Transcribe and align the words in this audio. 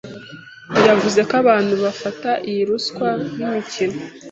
yavuze 0.87 1.19
ko 1.29 1.33
abantu 1.41 1.73
bafata 1.83 2.31
iyi 2.49 2.61
ruswa 2.69 3.09
nk’imikino 3.31 3.99